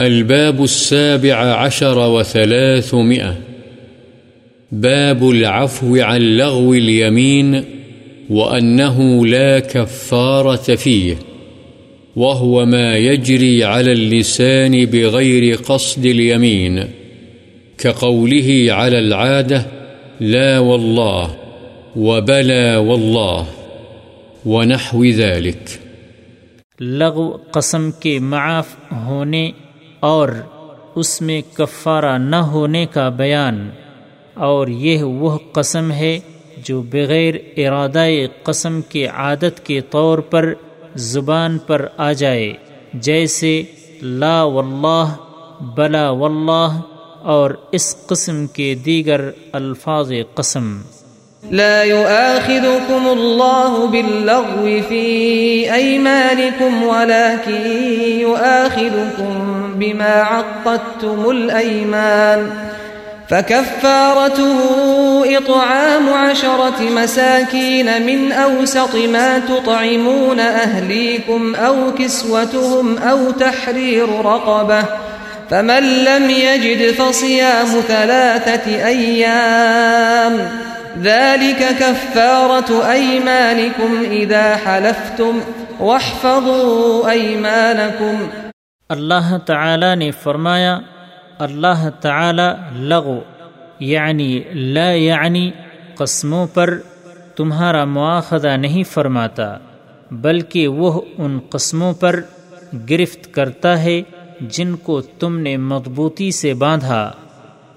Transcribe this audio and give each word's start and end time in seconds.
الباب 0.00 0.64
السابع 0.64 1.34
عشر 1.34 1.98
وثلاثمئة 1.98 3.36
باب 4.72 5.30
العفو 5.30 5.96
عن 5.96 6.20
لغو 6.20 6.74
اليمين 6.74 7.64
وأنه 8.30 9.26
لا 9.26 9.58
كفارة 9.58 10.74
فيه، 10.74 11.16
وهو 12.16 12.66
ما 12.66 12.96
يجري 12.96 13.64
على 13.64 13.92
اللسان 13.92 14.86
بغير 14.86 15.56
قصد 15.56 16.06
اليمين، 16.06 16.84
كقوله 17.78 18.66
على 18.68 18.98
العادة 18.98 19.66
لا 20.20 20.58
والله 20.58 21.36
وبلا 21.96 22.78
والله 22.78 23.46
ونحو 24.46 25.04
ذلك. 25.04 25.80
لغو 26.80 27.38
قسم 27.52 27.90
کے 27.90 28.18
معاف 28.20 28.76
ہونے 29.06 29.50
اور 30.00 30.28
اس 30.94 31.20
میں 31.22 31.42
کفارہ 31.54 32.18
نہ 32.18 32.36
ہونے 32.36 32.86
کا 32.86 33.08
بیان۔ 33.08 33.70
اور 34.34 34.68
یہ 34.68 35.02
وہ 35.02 35.38
قسم 35.52 35.90
ہے 35.90 36.20
جو 36.56 36.82
بغیر 36.82 37.34
ارادہ 37.56 38.06
قسم 38.42 38.80
کے 38.82 39.06
عادت 39.06 39.66
کے 39.66 39.80
طور 39.80 40.18
پر 40.18 40.54
زبان 40.94 41.58
پر 41.58 41.86
آ 41.96 42.12
جائے، 42.12 42.52
جیسے 42.94 43.62
لا 44.02 44.44
واللہ، 44.44 45.14
بلا 45.60 46.10
واللہ 46.10 46.80
اور 47.22 47.50
اس 47.72 47.96
قسم 48.06 48.46
کے 48.46 48.74
دیگر 48.74 49.30
الفاظ 49.52 50.12
قسم۔ 50.34 50.80
لا 51.50 51.82
يؤاخذكم 51.82 53.06
الله 53.06 53.86
باللغو 53.86 54.82
في 54.88 55.74
أيمانكم 55.74 56.82
ولكن 56.82 57.66
يؤاخذكم 58.20 59.58
بما 59.74 60.22
عقدتم 60.22 61.30
الأيمان 61.30 62.50
فكفارته 63.28 64.58
إطعام 65.36 66.12
عشرة 66.12 66.82
مساكين 66.82 68.06
من 68.06 68.32
أوسط 68.32 68.94
ما 68.94 69.38
تطعمون 69.38 70.40
أهليكم 70.40 71.54
أو 71.54 71.94
كسوتهم 71.94 72.98
أو 72.98 73.30
تحرير 73.30 74.08
رقبة 74.24 74.84
فمن 75.50 76.04
لم 76.04 76.30
يجد 76.30 76.94
فصيام 76.94 77.66
ثلاثة 77.88 78.86
أيام 78.86 80.67
ذلك 80.96 81.62
كفارة 81.78 82.92
أيمانكم 82.92 84.04
إذا 84.10 84.56
حلفتم 84.56 85.40
واحفظوا 85.80 87.10
أيمانكم. 87.10 88.24
اللہ 88.90 89.36
تعالی 89.46 89.94
نے 89.94 90.10
فرمایا، 90.22 90.78
اللہ 91.38 91.88
تعالی 92.00 92.48
لغو 92.88 93.18
یعنی 93.80 94.42
لا 94.52 94.90
یعنی 94.92 95.50
قسموں 95.96 96.46
پر 96.54 96.78
تمہارا 97.36 97.84
مواخذہ 97.84 98.56
نہیں 98.56 98.84
فرماتا، 98.92 99.56
بلکہ 100.10 100.68
وہ 100.68 101.00
ان 101.18 101.38
قسموں 101.50 101.92
پر 102.00 102.20
گرفت 102.90 103.32
کرتا 103.34 103.78
ہے 103.82 104.00
جن 104.40 104.74
کو 104.82 105.00
تم 105.20 105.38
نے 105.38 105.56
مضبوطی 105.56 106.30
سے 106.30 106.54
باندھا، 106.54 107.10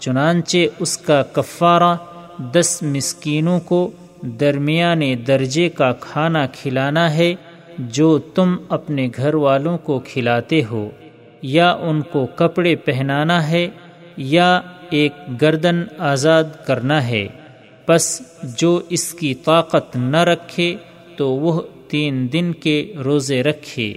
چنانچہ 0.00 0.58
اس 0.78 0.96
کا 0.98 1.22
کفارہ 1.32 1.94
دس 2.38 2.82
مسکینوں 2.82 3.60
کو 3.60 3.90
درمیان 4.22 5.00
درجے 5.26 5.68
کا 5.68 5.92
کھانا 5.92 6.46
کھلانا 6.46 7.14
ہے 7.14 7.34
جو 7.78 8.18
تم 8.18 8.56
اپنے 8.68 9.08
گھر 9.16 9.34
والوں 9.34 9.78
کو 9.78 10.00
کھلاتے 10.08 10.60
ہو، 10.70 10.90
یا 11.42 11.70
ان 11.72 12.02
کو 12.02 12.26
کپڑے 12.26 12.76
پہنانا 12.76 13.48
ہے، 13.48 13.68
یا 14.16 14.60
ایک 14.90 15.12
گردن 15.42 15.82
آزاد 15.98 16.44
کرنا 16.66 17.08
ہے۔ 17.08 17.28
بس 17.88 18.22
جو 18.42 18.80
اس 18.88 19.14
کی 19.14 19.34
طاقت 19.34 19.96
نہ 19.96 20.16
رکھے 20.16 20.76
تو 21.16 21.32
وہ 21.32 21.62
تین 21.88 22.28
دن 22.32 22.52
کے 22.52 22.92
روزے 23.04 23.42
رکھے۔ 23.42 23.94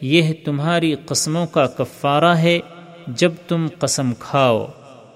یہ 0.00 0.32
تمہاری 0.44 0.94
قسموں 1.06 1.46
کا 1.46 1.66
کفارہ 1.66 2.36
ہے 2.36 2.58
جب 3.06 3.32
تم 3.48 3.66
قسم 3.78 4.12
کھاؤ۔ 4.18 4.66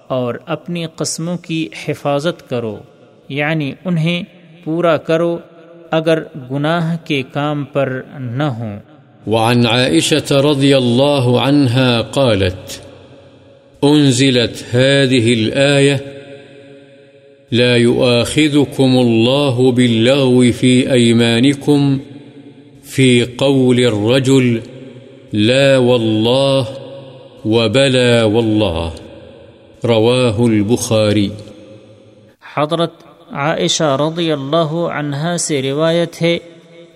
اور 0.07 0.35
اپنی 0.45 0.85
قسموں 0.95 1.37
کی 1.37 1.67
حفاظت 1.87 2.49
کرو 2.49 2.77
یعنی 3.29 3.71
انہیں 3.85 4.23
پورا 4.63 4.97
کرو 4.97 5.37
اگر 5.91 6.19
گناہ 6.51 6.97
کے 7.03 7.23
کام 7.33 7.63
پر 7.63 8.01
نہ 8.19 8.43
ہوں۔ 8.43 8.79
وعن 9.27 9.65
عائشة 9.65 10.51
رضي 10.51 10.73
الله 10.73 11.39
عنها 11.39 12.01
قالت 12.01 12.87
أنزلت 13.83 14.75
هذه 14.75 15.33
الآية 15.33 15.97
لا 17.51 17.75
يؤاخذكم 17.75 18.97
الله 18.97 19.71
باللغو 19.71 20.43
في 20.51 20.91
أيمانكم 20.91 21.97
في 22.83 23.23
قول 23.23 23.79
الرجل، 23.79 24.57
لا 25.33 25.77
والله 25.77 26.61
وبلا 27.45 28.23
والله 28.23 29.06
رواه 29.85 30.43
البخاري 30.43 31.27
حضرت 32.55 33.03
عائشہ 33.31 33.89
رضی 33.99 34.31
اللہ 34.31 34.71
عنہا 34.93 35.35
سے 35.37 35.61
روایت 35.61 36.21
ہے 36.21 36.37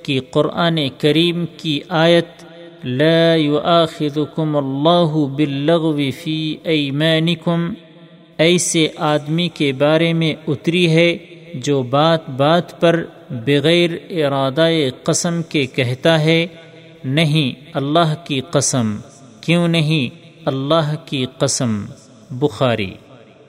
کہ 0.03 0.19
قرآن 0.31 0.77
کریم 0.99 1.45
کی 1.57 1.79
آیت 1.89 2.43
لا 2.83 3.35
يؤاخذكم 3.35 4.55
اللہ 4.55 5.13
باللغو 5.35 5.93
فی 6.23 6.35
ایمانکم، 6.63 7.69
ایسے 8.37 8.87
آدمی 9.11 9.47
کے 9.53 9.71
بارے 9.77 10.11
میں 10.13 10.33
اتری 10.47 10.89
ہے 10.89 11.09
جو 11.63 11.81
بات 11.89 12.29
بات 12.37 12.79
پر 12.81 13.03
بغیر 13.45 13.97
ارادہ 14.09 14.67
قسم 15.03 15.41
کے 15.49 15.65
کہتا 15.75 16.19
ہے، 16.19 16.45
نہیں 17.05 17.69
اللہ 17.73 18.13
کی 18.23 18.41
قسم۔ 18.51 18.95
کیوں 19.41 19.67
نہیں 19.67 20.29
اللہ 20.45 20.93
کی 21.05 21.25
قسم؟ 21.37 21.83
بخاری 22.39 22.99